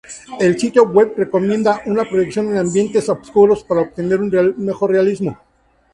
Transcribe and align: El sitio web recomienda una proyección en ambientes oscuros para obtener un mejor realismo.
El 0.39 0.59
sitio 0.59 0.85
web 0.87 1.13
recomienda 1.15 1.83
una 1.85 2.03
proyección 2.05 2.47
en 2.49 2.57
ambientes 2.57 3.07
oscuros 3.07 3.63
para 3.63 3.81
obtener 3.81 4.19
un 4.19 4.55
mejor 4.57 4.89
realismo. 4.89 5.37